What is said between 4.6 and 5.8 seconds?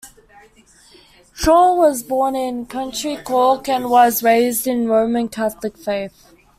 in the Roman Catholic